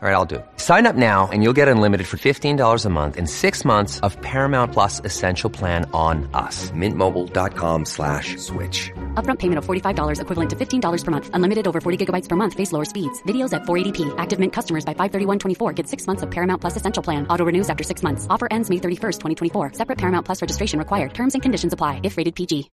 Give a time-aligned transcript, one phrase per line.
[0.00, 0.46] All right, I'll do it.
[0.58, 4.16] Sign up now and you'll get unlimited for $15 a month and six months of
[4.22, 6.70] Paramount Plus Essential Plan on us.
[6.70, 8.92] Mintmobile.com slash switch.
[9.14, 11.30] Upfront payment of $45 equivalent to $15 per month.
[11.32, 12.54] Unlimited over 40 gigabytes per month.
[12.54, 13.20] Face lower speeds.
[13.24, 14.14] Videos at 480p.
[14.18, 17.26] Active Mint customers by 531.24 get six months of Paramount Plus Essential Plan.
[17.26, 18.24] Auto renews after six months.
[18.30, 19.18] Offer ends May 31st,
[19.50, 19.72] 2024.
[19.72, 21.12] Separate Paramount Plus registration required.
[21.12, 22.70] Terms and conditions apply if rated PG.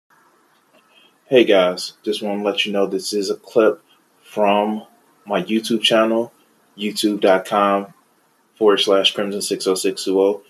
[1.24, 3.82] Hey guys, just want to let you know this is a clip
[4.22, 4.86] from
[5.24, 6.33] my YouTube channel
[6.76, 7.92] youtube.com
[8.56, 10.44] forward slash crimson 60620.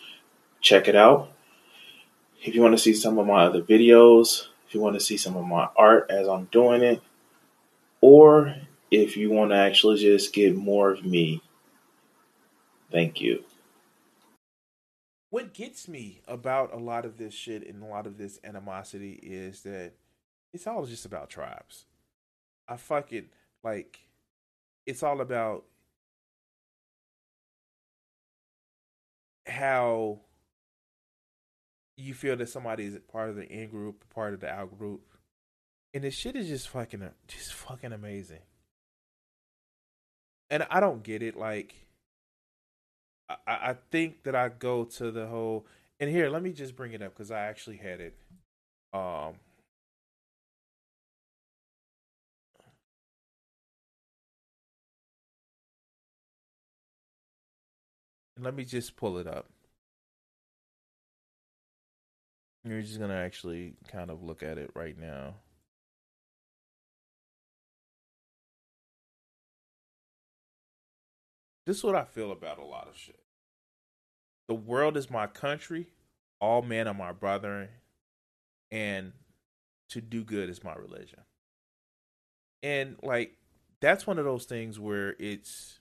[0.60, 1.30] Check it out.
[2.42, 5.16] If you want to see some of my other videos, if you want to see
[5.16, 7.02] some of my art as I'm doing it,
[8.01, 8.55] or
[8.91, 11.42] if you want to actually just get more of me,
[12.93, 13.45] thank you.
[15.30, 19.18] What gets me about a lot of this shit and a lot of this animosity
[19.23, 19.93] is that
[20.52, 21.87] it's all just about tribes.
[22.68, 23.27] I fuck it
[23.62, 23.99] like
[24.87, 25.65] it's all about
[29.46, 30.20] how
[31.96, 35.02] you feel that somebody is part of the in group, part of the out group,
[35.92, 38.40] and this shit is just fucking, just fucking amazing.
[40.50, 41.37] And I don't get it.
[41.37, 41.74] Like,
[43.28, 45.66] I, I think that I go to the whole.
[46.00, 48.16] And here, let me just bring it up because I actually had it.
[48.92, 49.34] Um,
[58.38, 59.49] let me just pull it up.
[62.65, 65.34] You're just gonna actually kind of look at it right now.
[71.66, 73.21] This is what I feel about a lot of shit.
[74.49, 75.87] The world is my country,
[76.41, 77.71] all men are my brother,
[78.71, 79.12] and
[79.91, 81.21] to do good is my religion.
[82.62, 83.37] And like
[83.81, 85.81] that's one of those things where it's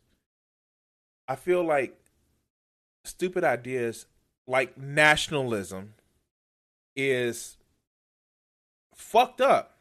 [1.28, 1.98] I feel like
[3.06, 4.06] stupid ideas
[4.48, 5.94] like nationalism
[6.96, 7.58] is
[8.96, 9.78] fucked up.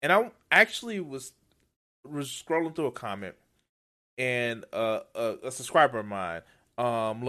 [0.00, 1.32] And I actually was
[2.04, 3.36] was scrolling through a comment
[4.18, 6.42] and uh, a, a subscriber of mine
[6.78, 7.28] um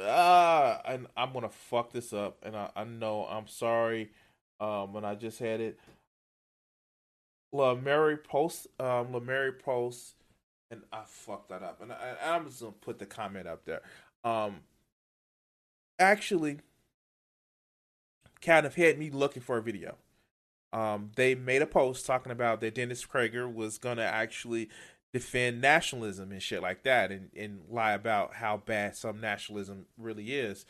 [0.00, 4.10] ah and I'm gonna fuck this up and I, I know I'm sorry
[4.60, 5.78] um when I just had it
[7.52, 10.14] La Mary Post um La Mary Post
[10.70, 13.82] and I fucked that up and I, I'm just gonna put the comment up there
[14.26, 14.56] um
[15.98, 16.58] actually
[18.40, 19.96] kind of had me looking for a video.
[20.72, 24.68] Um, they made a post talking about that Dennis Prager was gonna actually
[25.12, 30.34] defend nationalism and shit like that, and and lie about how bad some nationalism really
[30.34, 30.66] is.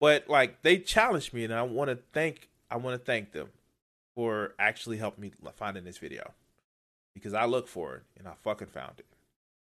[0.00, 3.50] But like they challenged me, and I want to thank I want to thank them
[4.14, 6.32] for actually helping me finding this video
[7.14, 9.06] because I looked for it and I fucking found it.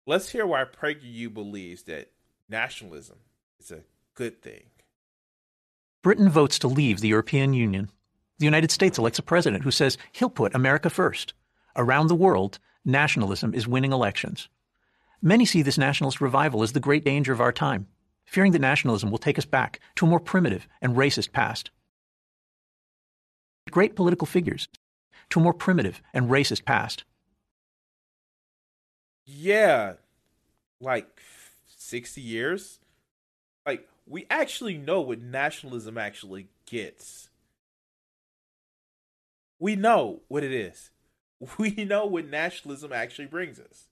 [0.07, 2.11] Let's hear why PragerU believes that
[2.51, 3.19] nationalism
[3.61, 3.81] is a
[4.15, 4.65] good thing.
[6.03, 7.91] Britain votes to leave the European Union.
[8.39, 11.35] The United States elects a president who says he'll put America first.
[11.77, 14.49] Around the world, nationalism is winning elections.
[15.23, 17.87] Many see this nationalist revival as the great danger of our time,
[18.25, 21.71] fearing that nationalism will take us back to a more primitive and racist past.
[23.71, 24.69] Great political figures
[25.29, 27.05] to a more primitive and racist past.
[29.27, 29.93] Yeah,
[30.81, 31.21] like
[31.91, 32.79] 60 years?
[33.67, 37.29] Like, we actually know what nationalism actually gets.
[39.59, 40.91] We know what it is.
[41.59, 43.85] We know what nationalism actually brings us.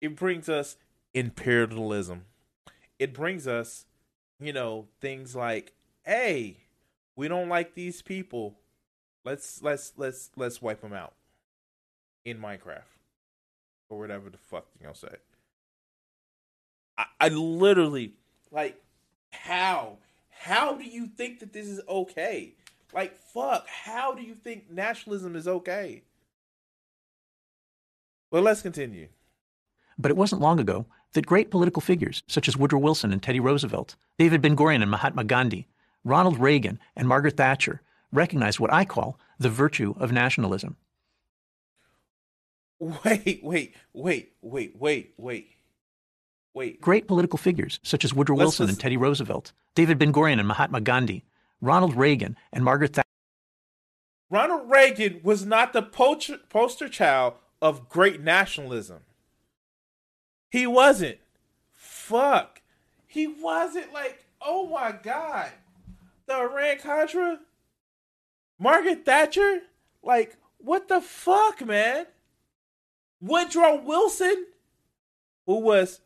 [0.00, 0.76] It brings us
[1.12, 2.26] imperialism.
[3.00, 3.86] It brings us,
[4.38, 5.72] you know, things like,
[6.04, 6.58] hey,
[7.16, 8.54] we don't like these people.
[9.24, 11.14] Let's let's let's let's wipe them out
[12.24, 12.82] in Minecraft
[13.90, 15.16] or whatever the fuck you gonna say.
[16.98, 18.12] I, I literally
[18.50, 18.78] like
[19.30, 19.98] how?
[20.28, 22.54] How do you think that this is okay?
[22.92, 26.02] Like, fuck, how do you think nationalism is okay?
[28.30, 29.08] Well, let's continue.
[29.98, 33.40] But it wasn't long ago that great political figures such as Woodrow Wilson and Teddy
[33.40, 35.66] Roosevelt, David Ben Gurion and Mahatma Gandhi,
[36.04, 40.76] Ronald Reagan and Margaret Thatcher recognized what I call the virtue of nationalism.
[42.78, 45.57] Wait, wait, wait, wait, wait, wait.
[46.58, 46.80] Wait.
[46.80, 50.48] Great political figures such as Woodrow Wilson just- and Teddy Roosevelt, David Ben Gurion and
[50.48, 51.24] Mahatma Gandhi,
[51.60, 53.06] Ronald Reagan and Margaret Thatcher.
[54.28, 59.02] Ronald Reagan was not the poacher, poster child of great nationalism.
[60.50, 61.18] He wasn't.
[61.72, 62.60] Fuck.
[63.06, 65.50] He wasn't like, oh my God.
[66.26, 67.38] The Iran Contra?
[68.58, 69.60] Margaret Thatcher?
[70.02, 72.06] Like, what the fuck, man?
[73.20, 74.46] Woodrow Wilson,
[75.46, 76.00] who was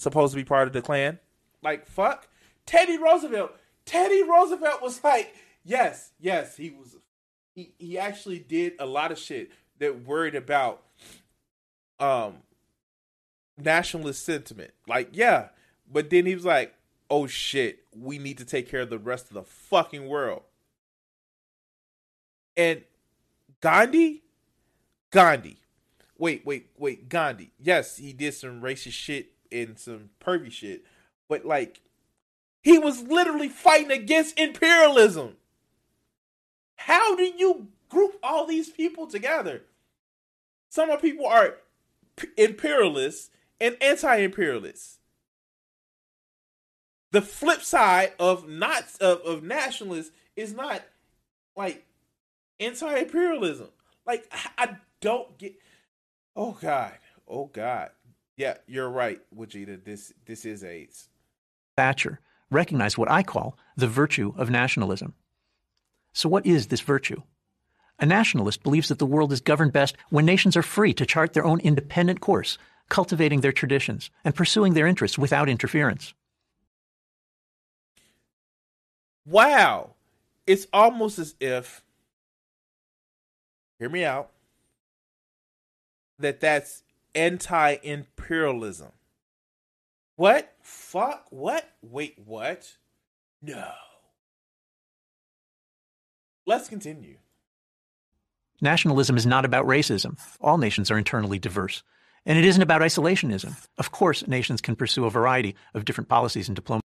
[0.00, 1.18] supposed to be part of the Klan,
[1.62, 2.28] like, fuck.
[2.66, 3.52] Teddy Roosevelt.
[3.84, 6.96] Teddy Roosevelt was like, yes, yes, he was.
[7.54, 10.82] He, he actually did a lot of shit that worried about
[11.98, 12.36] um
[13.58, 14.70] nationalist sentiment.
[14.86, 15.48] Like, yeah,
[15.90, 16.74] but then he was like,
[17.10, 20.42] "Oh shit, we need to take care of the rest of the fucking world."
[22.56, 22.84] And
[23.60, 24.22] Gandhi,
[25.10, 25.58] Gandhi,
[26.16, 27.52] wait, wait, wait, Gandhi.
[27.58, 30.84] Yes, he did some racist shit and some pervy shit,
[31.28, 31.80] but like,
[32.62, 35.36] he was literally fighting against imperialism.
[36.76, 39.62] How do you group all these people together?
[40.68, 41.56] Some of people are
[42.36, 43.30] imperialists
[43.60, 44.98] and anti-imperialists.
[47.12, 50.82] The flip side of not of, of nationalists is not
[51.56, 51.84] like
[52.60, 53.68] anti-imperialism.
[54.06, 55.54] Like I don't get.
[56.36, 56.92] Oh God.
[57.26, 57.90] Oh God.
[58.40, 59.84] Yeah, you're right, Wajita.
[59.84, 61.10] This this is AIDS.
[61.76, 62.20] Thatcher
[62.50, 65.12] recognized what I call the virtue of nationalism.
[66.14, 67.20] So, what is this virtue?
[67.98, 71.34] A nationalist believes that the world is governed best when nations are free to chart
[71.34, 72.56] their own independent course,
[72.88, 76.14] cultivating their traditions and pursuing their interests without interference.
[79.26, 79.90] Wow.
[80.46, 81.84] It's almost as if,
[83.78, 84.30] hear me out,
[86.18, 86.82] that that's
[87.14, 88.92] anti imperialism.
[90.16, 90.52] What?
[90.62, 91.26] Fuck?
[91.30, 91.68] What?
[91.82, 92.76] Wait, what?
[93.42, 93.70] No.
[96.46, 97.16] Let's continue.
[98.60, 100.18] Nationalism is not about racism.
[100.40, 101.82] All nations are internally diverse.
[102.26, 103.56] And it isn't about isolationism.
[103.78, 106.84] Of course, nations can pursue a variety of different policies and diplomacy.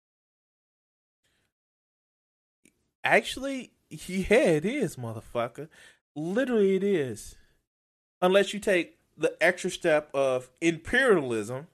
[3.03, 5.69] Actually, yeah, it is, motherfucker.
[6.15, 7.35] Literally, it is.
[8.23, 11.69] Unless you take the extra step of imperialism,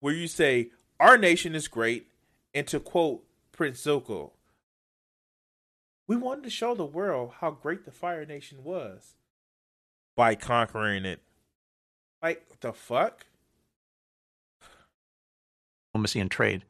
[0.00, 2.08] where you say, our nation is great,
[2.54, 4.30] and to quote Prince Zuko,
[6.06, 9.14] we wanted to show the world how great the Fire Nation was
[10.16, 11.20] by conquering it.
[12.22, 13.26] Like the fuck?
[15.92, 16.64] Diplomacy and trade.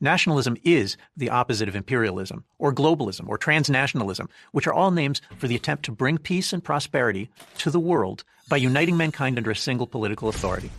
[0.00, 5.46] Nationalism is the opposite of imperialism, or globalism, or transnationalism, which are all names for
[5.46, 9.56] the attempt to bring peace and prosperity to the world by uniting mankind under a
[9.56, 10.70] single political authority.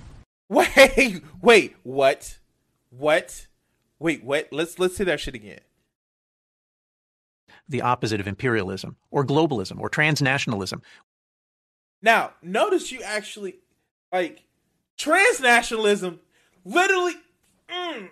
[0.49, 2.39] Wait, wait, what?
[2.89, 3.47] What?
[3.99, 4.49] Wait, what?
[4.51, 5.61] Let's let's say that shit again.
[7.69, 10.81] The opposite of imperialism, or globalism, or transnationalism,
[12.01, 13.55] now, notice you actually
[14.11, 14.43] like
[14.97, 16.19] transnationalism
[16.65, 17.13] literally
[17.69, 18.09] mm,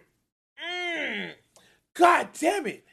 [1.94, 2.86] God damn it.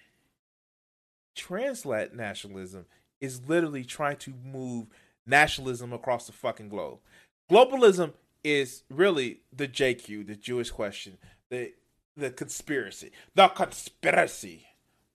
[1.35, 2.87] Translate nationalism
[3.21, 4.87] is literally trying to move
[5.27, 6.99] nationalism across the fucking globe.
[7.51, 11.19] Globalism is really the JQ, the Jewish question,
[11.51, 11.73] the
[12.17, 14.67] the conspiracy, the conspiracy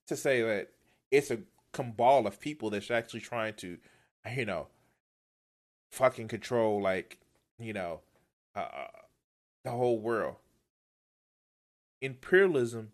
[0.06, 0.70] to say that
[1.10, 1.40] it's a
[1.72, 3.78] cabal of people that's actually trying to,
[4.36, 4.68] you know,
[5.92, 7.18] fucking control like
[7.60, 8.00] you know
[8.56, 8.88] uh, uh,
[9.64, 10.36] the whole world
[12.02, 12.92] imperialism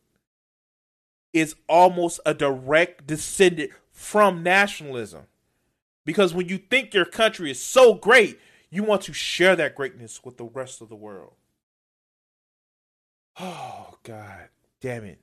[1.33, 5.23] is almost a direct descendant from nationalism.
[6.05, 8.39] Because when you think your country is so great
[8.69, 11.33] you want to share that greatness with the rest of the world.
[13.39, 14.49] Oh god
[14.81, 15.19] damn it.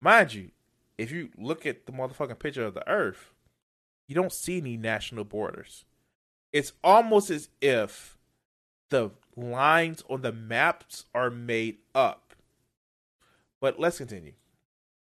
[0.00, 0.50] Mind you
[0.98, 3.32] if you look at the motherfucking picture of the earth
[4.06, 5.84] you don't see any national borders.
[6.52, 8.18] It's almost as if
[8.90, 12.27] the lines on the maps are made up.
[13.60, 14.32] But let's continue.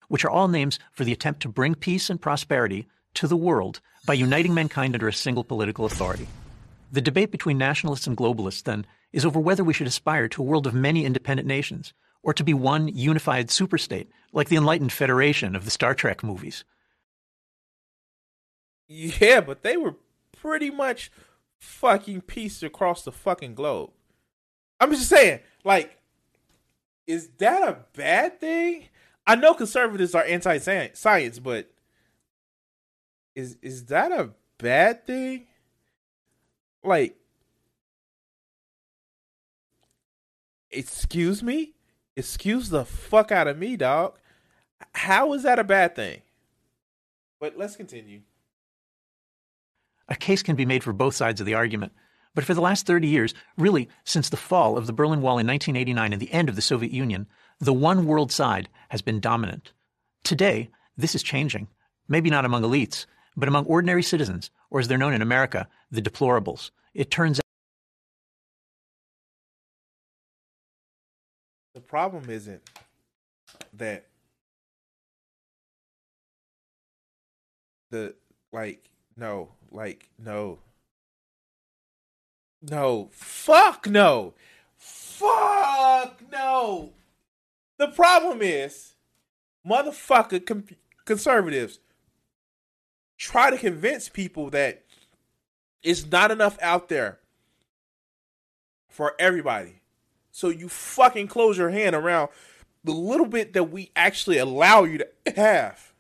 [0.08, 3.82] Which are all names for the attempt to bring peace and prosperity to the world
[4.06, 6.28] by uniting mankind under a single political authority.
[6.92, 10.46] The debate between nationalists and globalists, then, is over whether we should aspire to a
[10.46, 15.56] world of many independent nations or to be one unified superstate like the Enlightened Federation
[15.56, 16.64] of the Star Trek movies.
[18.88, 19.96] Yeah, but they were
[20.32, 21.12] pretty much
[21.60, 23.92] fucking peace across the fucking globe.
[24.80, 25.97] I'm just saying, like,
[27.08, 28.90] is that a bad thing?
[29.26, 31.72] I know conservatives are anti science, but
[33.36, 35.48] is is that a bad thing?
[36.84, 37.18] Like,
[40.70, 41.74] excuse me?
[42.16, 44.18] Excuse the fuck out of me, dog.
[44.94, 46.22] How is that a bad thing?
[47.40, 48.22] But let's continue.
[50.10, 51.92] A case can be made for both sides of the argument.
[52.38, 55.48] But for the last 30 years, really since the fall of the Berlin Wall in
[55.48, 57.26] 1989 and the end of the Soviet Union,
[57.60, 59.74] the one world side has been dominant.
[60.24, 61.68] Today, this is changing.
[62.08, 66.00] Maybe not among elites, But among ordinary citizens, or as they're known in America, the
[66.00, 67.44] deplorables, it turns out
[71.74, 72.62] the problem isn't
[73.74, 74.06] that
[77.90, 78.14] the
[78.52, 80.60] like no like no
[82.62, 84.34] no fuck no
[84.76, 86.94] fuck no
[87.78, 88.96] the problem is
[89.68, 90.66] motherfucker com-
[91.06, 91.80] conservatives
[93.18, 94.84] try to convince people that
[95.84, 97.20] it's not enough out there
[98.90, 99.82] for everybody
[100.32, 102.30] so you fucking close your hand around
[102.84, 105.94] the little bit that we actually allow you to have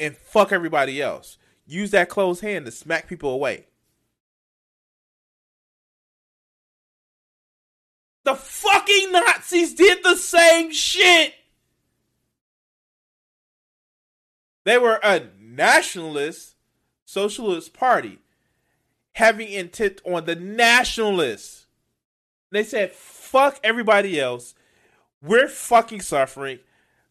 [0.00, 1.38] and fuck everybody else.
[1.66, 3.67] Use that closed hand to smack people away.
[8.28, 11.32] The fucking Nazis did the same shit.
[14.66, 16.56] They were a nationalist
[17.06, 18.18] socialist party
[19.12, 21.68] having intent on the nationalists.
[22.50, 24.54] They said, fuck everybody else.
[25.22, 26.58] We're fucking suffering.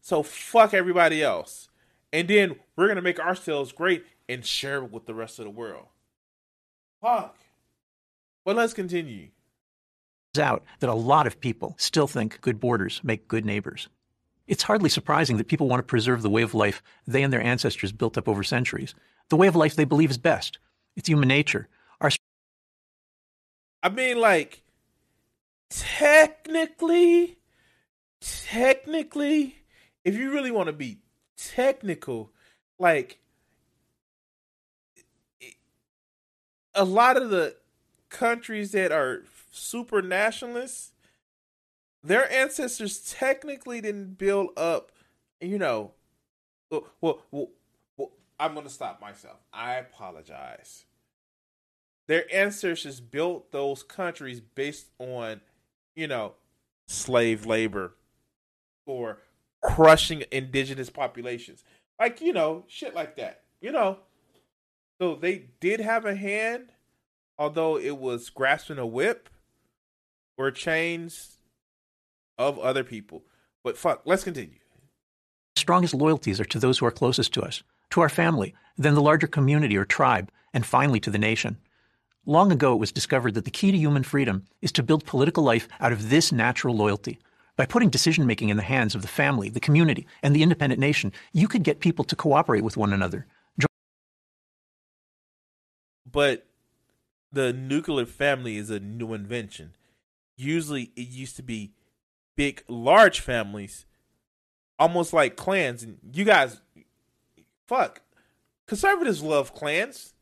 [0.02, 1.70] So fuck everybody else.
[2.14, 5.46] And then we're going to make ourselves great and share it with the rest of
[5.46, 5.88] the world.
[7.02, 7.38] Fuck.
[8.46, 9.30] But let's continue.
[10.40, 13.90] Out that a lot of people still think good borders make good neighbors.
[14.48, 17.42] It's hardly surprising that people want to preserve the way of life they and their
[17.42, 18.96] ancestors built up over centuries,
[19.30, 20.58] the way of life they believe is best.
[20.96, 21.68] It's human nature.
[22.00, 22.12] Our
[23.84, 24.64] I mean, like,
[25.70, 27.38] technically,
[28.22, 29.58] technically,
[30.04, 31.00] if you really want to be
[31.38, 32.32] technical,
[32.80, 33.20] like,
[36.74, 37.56] a lot of the
[38.10, 39.24] countries that are
[39.58, 40.92] super nationalists,
[42.04, 44.92] their ancestors technically didn't build up,
[45.42, 45.92] you know.
[46.70, 47.50] Well, well, well,
[47.98, 49.38] well I'm going to stop myself.
[49.52, 50.86] I apologize
[52.08, 55.42] their ancestors built those countries based on,
[55.96, 56.34] you know,
[56.88, 57.96] slave labor
[58.86, 59.20] or
[59.62, 61.64] crushing indigenous populations.
[62.00, 63.44] Like, you know, shit like that.
[63.62, 64.00] You know.
[65.00, 66.72] So they did have a hand,
[67.38, 69.30] although it was grasping a whip
[70.38, 71.40] or chains
[72.38, 73.24] of other people.
[73.64, 74.60] But fuck, let's continue.
[75.56, 79.02] strongest loyalties are to those who are closest to us, to our family, then the
[79.02, 81.58] larger community or tribe, and finally to the nation.
[82.26, 85.44] Long ago, it was discovered that the key to human freedom is to build political
[85.44, 87.20] life out of this natural loyalty.
[87.56, 90.80] By putting decision making in the hands of the family, the community, and the independent
[90.80, 93.26] nation, you could get people to cooperate with one another.
[96.10, 96.46] But
[97.32, 99.74] the nuclear family is a new invention.
[100.38, 101.74] Usually, it used to be
[102.36, 103.86] big, large families,
[104.78, 105.84] almost like clans.
[105.84, 106.62] And you guys,
[107.68, 108.02] fuck,
[108.68, 110.14] conservatives love clans,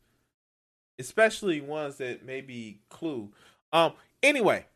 [0.98, 3.32] especially ones that maybe clue.
[3.72, 3.92] Um.
[4.22, 4.66] Anyway,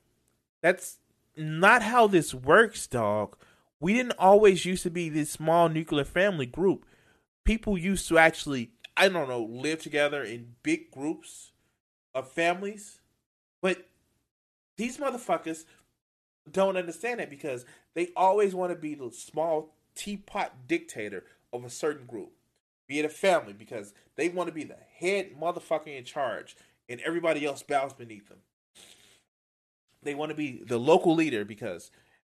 [0.63, 0.99] that's
[1.37, 3.37] not how this works, dog.
[3.81, 6.85] We didn't always used to be this small nuclear family group.
[7.45, 11.53] People used to actually, I don't know, live together in big groups
[12.15, 13.01] of families.
[13.63, 13.87] But
[14.81, 15.65] these motherfuckers
[16.51, 21.71] don't understand that because they always want to be the small teapot dictator of a
[21.71, 22.33] certain group,
[22.89, 26.57] be it a family, because they want to be the head motherfucker in charge
[26.89, 28.39] and everybody else bows beneath them.
[30.03, 31.91] They want to be the local leader because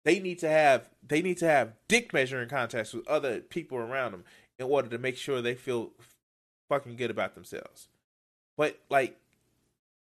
[0.03, 4.11] they need to have they need to have dick measuring contests with other people around
[4.11, 4.25] them
[4.59, 5.91] in order to make sure they feel
[6.67, 7.87] fucking good about themselves.
[8.57, 9.17] But like,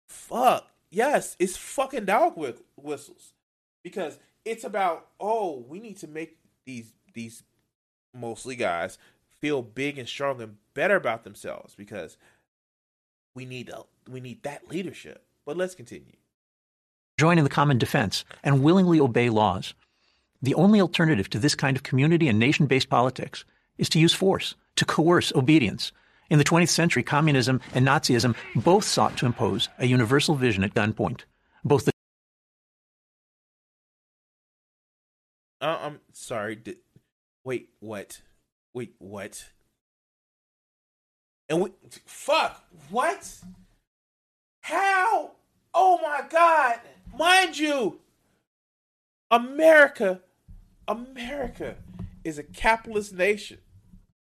[0.09, 3.33] fuck yes, it's fucking dog whi- whistles
[3.83, 7.43] because it's about oh we need to make these these
[8.13, 8.97] mostly guys
[9.41, 12.17] feel big and strong and better about themselves because
[13.35, 15.23] we need a, we need that leadership.
[15.45, 16.13] But let's continue.
[17.19, 19.73] join in the common defense, and willingly obey laws.
[20.41, 23.45] The only alternative to this kind of community and nation based politics
[23.77, 25.91] is to use force, to coerce obedience.
[26.29, 30.73] In the 20th century, communism and Nazism both sought to impose a universal vision at
[30.73, 31.21] gunpoint.
[31.63, 31.91] Both the
[35.59, 36.55] Uh, I'm sorry.
[36.55, 36.77] Did,
[37.43, 38.21] wait, what?
[38.73, 39.45] Wait, what?
[41.49, 41.71] And we
[42.05, 43.39] fuck what?
[44.61, 45.31] How?
[45.73, 46.79] Oh my god!
[47.17, 47.99] Mind you,
[49.31, 50.21] America,
[50.87, 51.75] America
[52.23, 53.59] is a capitalist nation.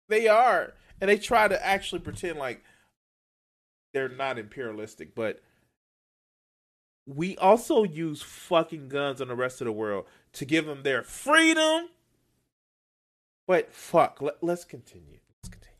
[0.09, 0.73] They are,
[1.03, 2.63] and they try to actually pretend like
[3.93, 5.41] they're not imperialistic, but
[7.05, 11.03] we also use fucking guns on the rest of the world to give them their
[11.03, 11.89] freedom.
[13.45, 15.19] But fuck, let, let's continue.
[15.43, 15.77] Let's continue.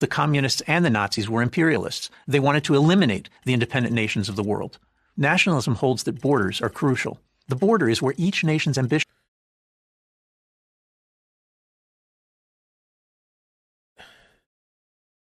[0.00, 2.10] The communists and the Nazis were imperialists.
[2.28, 4.78] They wanted to eliminate the independent nations of the world.
[5.16, 7.18] Nationalism holds that borders are crucial.
[7.48, 9.08] The border is where each nation's ambition.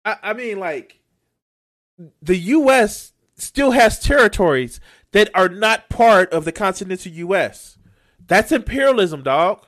[0.04, 1.00] I, I mean, like,
[2.20, 3.12] the U.S.
[3.36, 4.80] still has territories
[5.12, 7.78] that are not part of the continental U.S.
[8.26, 9.66] That's imperialism, dog.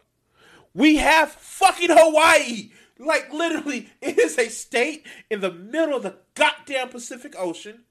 [0.74, 2.70] We have fucking Hawaii.
[2.98, 7.84] Like, literally, it is a state in the middle of the goddamn Pacific Ocean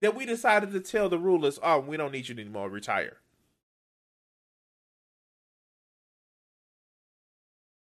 [0.00, 3.18] that we decided to tell the rulers, oh, we don't need you anymore, retire.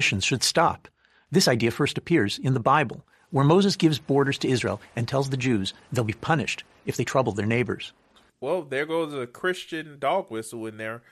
[0.01, 0.89] should stop.
[1.31, 5.31] This idea first appears in the Bible, where Moses gives borders to Israel and tells
[5.31, 7.93] the Jews they'll be punished if they trouble their neighbors.
[8.41, 11.03] Well, there goes a Christian dog whistle in there.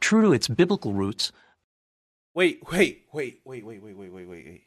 [0.00, 1.32] True to its biblical roots.
[2.34, 4.62] Wait, wait, wait, wait, wait, wait, wait, wait, wait.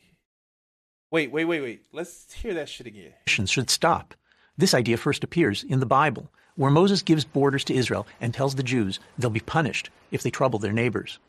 [1.11, 1.81] Wait, wait, wait, wait.
[1.93, 3.13] Let's hear that shit again.
[3.27, 4.13] Should stop.
[4.57, 8.55] This idea first appears in the Bible, where Moses gives borders to Israel and tells
[8.55, 11.19] the Jews they'll be punished if they trouble their neighbors.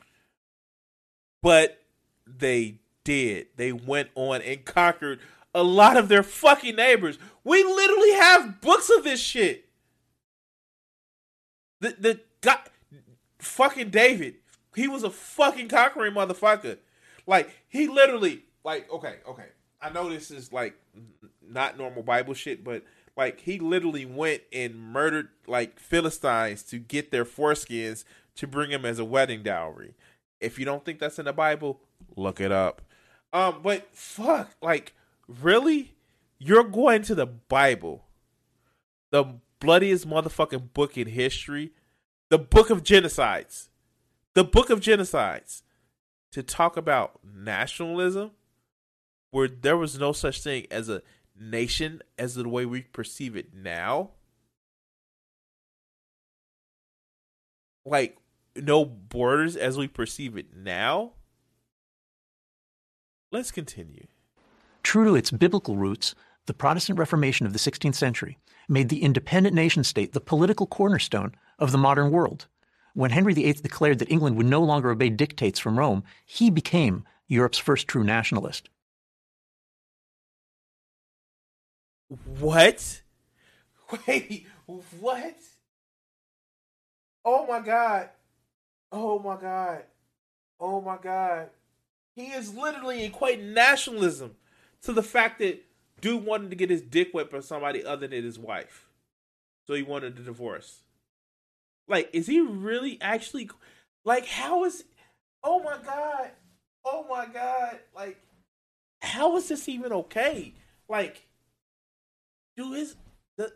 [1.43, 1.83] But
[2.27, 3.47] they did.
[3.57, 5.21] They went on and conquered
[5.55, 7.19] a lot of their fucking neighbors.
[7.43, 9.65] We literally have books of this shit.
[11.81, 12.59] The the guy,
[13.39, 14.35] fucking David,
[14.77, 16.77] he was a fucking conquering motherfucker.
[17.27, 19.47] Like he literally, like okay, okay.
[19.81, 20.75] I know this is like
[21.41, 22.85] not normal Bible shit, but
[23.17, 28.05] like he literally went and murdered like Philistines to get their foreskins
[28.37, 29.95] to bring him as a wedding dowry.
[30.41, 31.81] If you don't think that's in the Bible,
[32.15, 32.83] look it up.
[33.33, 34.95] Um, but fuck, like,
[35.27, 35.95] really?
[36.39, 38.05] You're going to the Bible,
[39.11, 41.73] the bloodiest motherfucking book in history,
[42.31, 43.69] the book of genocides,
[44.35, 45.63] the book of genocides,
[46.33, 48.31] to talk about nationalism,
[49.31, 51.03] where there was no such thing as a
[51.39, 54.11] nation as the way we perceive it now.
[57.85, 58.19] Like,
[58.55, 61.13] no borders as we perceive it now.
[63.31, 64.07] Let's continue.
[64.83, 66.15] True to its biblical roots,
[66.47, 68.39] the Protestant Reformation of the 16th century
[68.71, 72.47] made the independent nation state the political cornerstone of the modern world.
[72.95, 77.05] When Henry VIII declared that England would no longer obey dictates from Rome, he became
[77.27, 78.71] Europe's first true nationalist.
[82.39, 83.03] What?
[84.07, 84.47] Wait,
[85.01, 85.37] what?
[87.27, 88.09] Oh my god.
[88.91, 89.83] Oh my god.
[90.59, 91.51] Oh my god.
[92.19, 94.35] He is literally equating nationalism
[94.83, 95.65] to the fact that
[96.01, 98.89] dude wanted to get his dick wet by somebody other than his wife.
[99.69, 100.81] So he wanted a divorce.
[101.87, 103.49] Like, is he really actually
[104.05, 104.83] like how is
[105.45, 106.31] oh my god.
[106.85, 107.79] Oh my god.
[107.95, 108.19] Like
[109.01, 110.55] how is this even okay?
[110.89, 111.25] Like
[112.57, 112.97] do his
[113.37, 113.53] the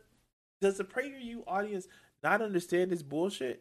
[0.60, 1.88] does the PragerU audience
[2.22, 3.60] not understand this bullshit?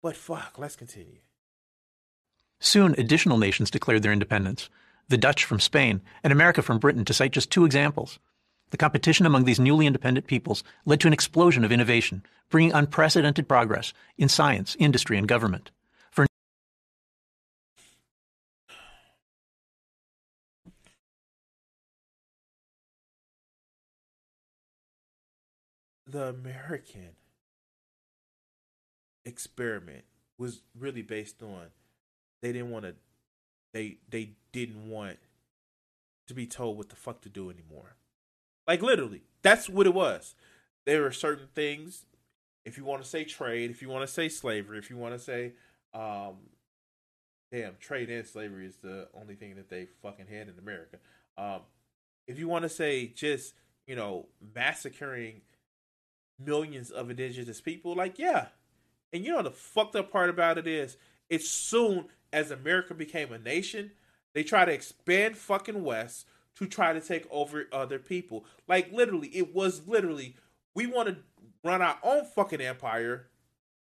[0.00, 1.18] But fuck, let's continue.
[2.60, 4.68] Soon, additional nations declared their independence
[5.08, 8.18] the Dutch from Spain and America from Britain, to cite just two examples.
[8.70, 13.48] The competition among these newly independent peoples led to an explosion of innovation, bringing unprecedented
[13.48, 15.70] progress in science, industry, and government.
[16.10, 16.26] For
[26.06, 27.16] the American
[29.24, 30.04] experiment
[30.36, 31.68] was really based on
[32.42, 32.94] they didn't want to
[33.72, 35.18] they they didn't want
[36.26, 37.96] to be told what the fuck to do anymore.
[38.66, 40.34] Like literally, that's what it was.
[40.86, 42.04] There were certain things.
[42.64, 45.14] If you want to say trade, if you want to say slavery, if you want
[45.14, 45.52] to say,
[45.94, 46.34] um,
[47.50, 50.98] damn, trade and slavery is the only thing that they fucking had in America.
[51.38, 51.60] Um,
[52.26, 53.54] if you want to say just
[53.86, 55.40] you know massacring
[56.38, 58.48] millions of indigenous people, like yeah,
[59.12, 60.98] and you know the fucked up part about it is,
[61.30, 63.92] it's soon as America became a nation,
[64.34, 68.44] they try to expand fucking West to try to take over other people.
[68.66, 70.36] Like literally, it was literally
[70.74, 71.16] we want to
[71.64, 73.26] run our own fucking empire,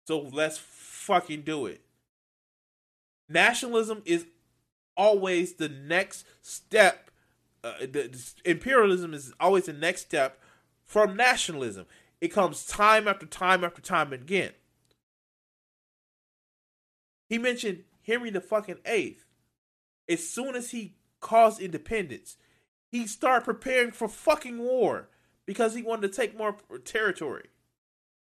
[0.07, 1.81] so let's fucking do it.
[3.29, 4.27] Nationalism is
[4.97, 7.11] always the next step.
[7.63, 10.41] Uh, the, the, imperialism is always the next step
[10.85, 11.87] from nationalism.
[12.21, 14.53] It comes time after time after time again.
[17.29, 19.25] He mentioned Henry the fucking eighth,
[20.09, 22.37] as soon as he caused independence,
[22.91, 25.09] he started preparing for fucking war
[25.47, 27.49] because he wanted to take more territory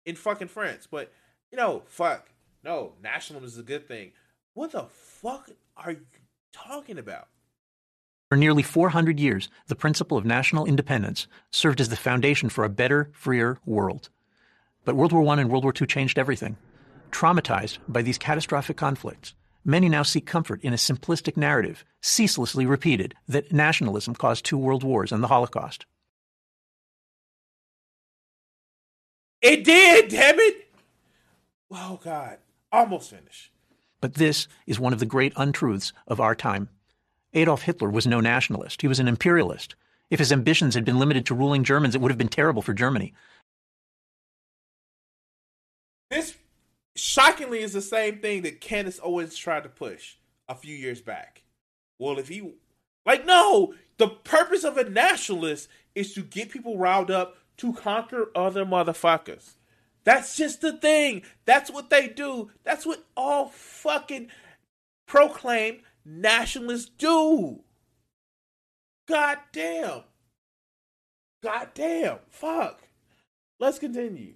[0.04, 0.86] in fucking France.
[0.90, 1.12] But
[1.50, 2.30] you know, fuck,
[2.62, 4.12] no, nationalism is a good thing.
[4.54, 6.06] What the fuck are you
[6.52, 7.28] talking about?
[8.28, 12.70] For nearly 400 years, the principle of national independence served as the foundation for a
[12.70, 14.08] better, freer world.
[14.84, 16.56] But World War I and World War II changed everything.
[17.10, 23.14] Traumatized by these catastrophic conflicts, many now seek comfort in a simplistic narrative, ceaselessly repeated,
[23.28, 25.86] that nationalism caused two world wars and the Holocaust.
[29.40, 30.68] It did, damn it!
[31.70, 32.38] Oh, God.
[32.70, 33.50] Almost finished.
[34.00, 36.68] But this is one of the great untruths of our time.
[37.34, 39.74] Adolf Hitler was no nationalist, he was an imperialist.
[40.10, 42.74] If his ambitions had been limited to ruling Germans, it would have been terrible for
[42.74, 43.14] Germany.
[46.96, 50.16] Shockingly is the same thing that Candace Owens tried to push
[50.48, 51.42] a few years back.
[51.98, 52.54] Well, if he
[53.06, 58.30] like no, the purpose of a nationalist is to get people riled up to conquer
[58.34, 59.54] other motherfuckers.
[60.04, 61.22] That's just the thing.
[61.44, 62.50] That's what they do.
[62.64, 64.28] That's what all fucking
[65.06, 67.60] proclaimed nationalists do.
[69.06, 70.02] God damn.
[71.42, 72.18] God damn.
[72.30, 72.82] Fuck.
[73.60, 74.34] Let's continue.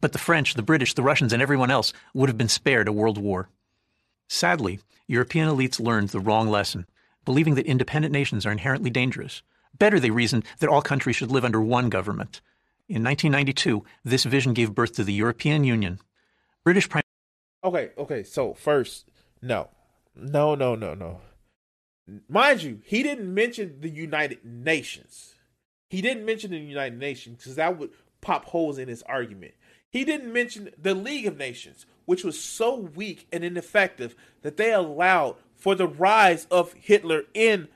[0.00, 2.92] But the French, the British, the Russians, and everyone else would have been spared a
[2.92, 3.48] world war.
[4.28, 6.86] Sadly, European elites learned the wrong lesson,
[7.24, 9.42] believing that independent nations are inherently dangerous.
[9.76, 12.40] Better, they reasoned, that all countries should live under one government.
[12.88, 16.00] In 1992, this vision gave birth to the European Union.
[16.64, 17.02] British Prime
[17.64, 18.22] Okay, okay.
[18.22, 19.10] So first,
[19.42, 19.68] no,
[20.14, 21.20] no, no, no, no.
[22.28, 25.34] Mind you, he didn't mention the United Nations.
[25.90, 29.54] He didn't mention the United Nations because that would pop holes in his argument.
[29.90, 34.72] He didn't mention the League of Nations, which was so weak and ineffective that they
[34.72, 37.68] allowed for the rise of Hitler in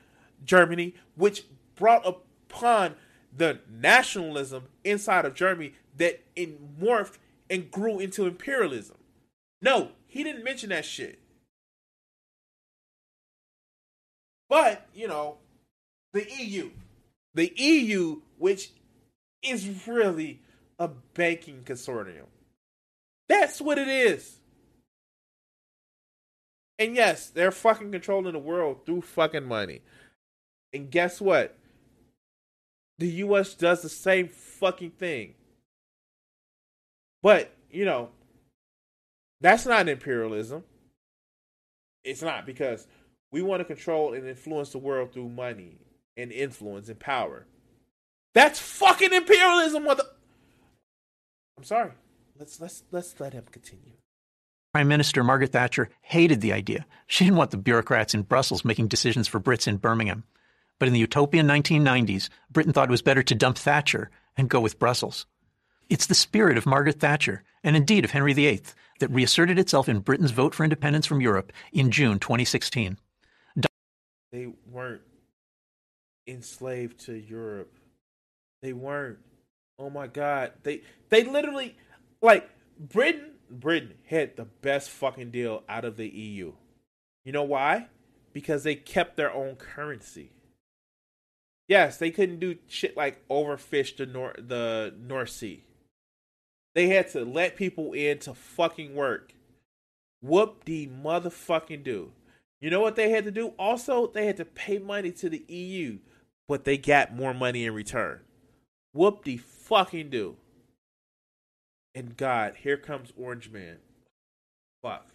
[0.45, 1.45] Germany, which
[1.75, 2.95] brought upon
[3.35, 6.23] the nationalism inside of Germany that
[6.79, 7.17] morphed
[7.49, 8.97] and grew into imperialism.
[9.61, 11.19] No, he didn't mention that shit.
[14.49, 15.37] But, you know,
[16.13, 16.69] the EU.
[17.33, 18.71] The EU, which
[19.41, 20.41] is really
[20.83, 22.27] a banking consortium.
[23.29, 24.39] That's what it is.
[26.77, 29.81] And yes, they're fucking controlling the world through fucking money.
[30.73, 31.57] And guess what?
[32.99, 35.35] The US does the same fucking thing.
[37.21, 38.09] But, you know,
[39.39, 40.63] that's not imperialism.
[42.03, 42.85] It's not because
[43.31, 45.77] we want to control and influence the world through money
[46.17, 47.45] and influence and power.
[48.33, 50.03] That's fucking imperialism, mother.
[51.63, 51.91] I'm sorry.
[52.37, 53.93] Let's let's let's let him continue.
[54.73, 56.85] Prime Minister Margaret Thatcher hated the idea.
[57.07, 60.25] She didn't want the bureaucrats in Brussels making decisions for Brits in Birmingham.
[60.77, 64.59] But in the utopian 1990s, Britain thought it was better to dump Thatcher and go
[64.59, 65.25] with Brussels.
[65.87, 68.63] It's the spirit of Margaret Thatcher, and indeed of Henry VIII,
[68.99, 72.97] that reasserted itself in Britain's vote for independence from Europe in June 2016.
[74.33, 75.03] They weren't
[76.27, 77.73] enslaved to Europe.
[78.61, 79.19] They weren't.
[79.77, 80.53] Oh my god.
[80.63, 81.75] They they literally
[82.21, 86.53] like Britain Britain had the best fucking deal out of the EU.
[87.25, 87.87] You know why?
[88.33, 90.31] Because they kept their own currency.
[91.67, 95.63] Yes, they couldn't do shit like overfish the North the North Sea.
[96.75, 99.33] They had to let people in to fucking work.
[100.21, 102.11] Whoop de motherfucking do.
[102.59, 103.47] You know what they had to do?
[103.59, 105.99] Also, they had to pay money to the EU,
[106.47, 108.21] but they got more money in return.
[108.93, 110.35] Whoop de fucking do.
[111.95, 113.77] And God, here comes Orange Man.
[114.81, 115.07] Fuck.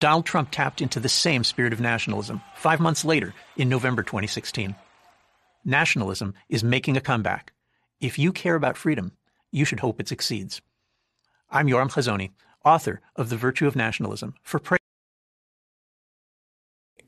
[0.00, 4.74] Donald Trump tapped into the same spirit of nationalism five months later in November 2016.
[5.64, 7.52] Nationalism is making a comeback.
[8.00, 9.12] If you care about freedom,
[9.52, 10.60] you should hope it succeeds.
[11.48, 12.30] I'm Yoram Hazony,
[12.64, 14.78] author of The Virtue of Nationalism for Pray.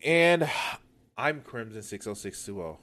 [0.05, 0.48] And
[1.16, 2.79] I'm Crimson 60620.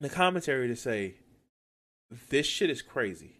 [0.00, 1.16] The commentary to say
[2.28, 3.36] this shit is crazy.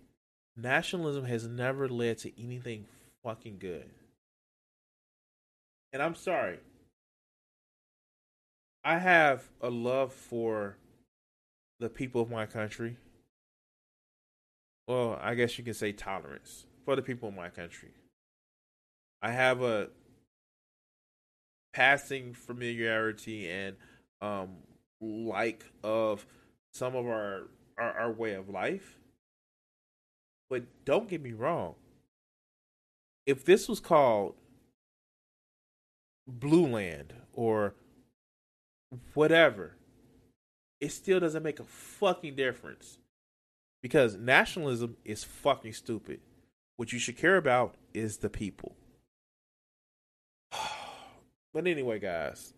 [0.57, 2.87] Nationalism has never led to anything
[3.23, 3.91] fucking good.
[5.93, 6.59] And I'm sorry.
[8.85, 10.77] I have a love for
[11.81, 12.97] the people of my country.
[14.87, 17.93] Well, I guess you can say tolerance for the people of my country.
[19.23, 19.89] I have a
[21.73, 23.77] passing familiarity and
[24.21, 24.51] um
[25.01, 26.25] like of
[26.73, 27.43] some of our,
[27.79, 28.99] our our way of life.
[30.51, 31.75] But don't get me wrong.
[33.27, 34.35] If this was called
[36.27, 37.75] Blue Land or
[39.15, 39.77] whatever,
[40.81, 42.99] it still doesn't make a fucking difference.
[43.83, 46.21] Because nationalism is fucking stupid.
[46.77, 48.77] What you should care about is the people.
[51.53, 52.53] But anyway, guys,